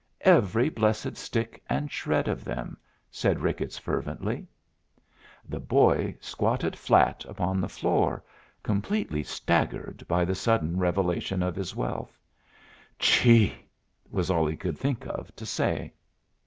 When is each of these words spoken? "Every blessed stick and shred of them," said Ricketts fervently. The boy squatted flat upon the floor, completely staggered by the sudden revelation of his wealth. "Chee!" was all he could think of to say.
"Every 0.25 0.67
blessed 0.69 1.15
stick 1.15 1.61
and 1.69 1.91
shred 1.91 2.27
of 2.27 2.43
them," 2.43 2.75
said 3.11 3.39
Ricketts 3.41 3.77
fervently. 3.77 4.47
The 5.47 5.59
boy 5.59 6.15
squatted 6.19 6.75
flat 6.75 7.23
upon 7.25 7.61
the 7.61 7.69
floor, 7.69 8.23
completely 8.63 9.21
staggered 9.21 10.03
by 10.07 10.25
the 10.25 10.33
sudden 10.33 10.79
revelation 10.79 11.43
of 11.43 11.55
his 11.55 11.75
wealth. 11.75 12.17
"Chee!" 12.97 13.53
was 14.09 14.31
all 14.31 14.47
he 14.47 14.55
could 14.57 14.79
think 14.79 15.05
of 15.05 15.35
to 15.35 15.45
say. 15.45 15.93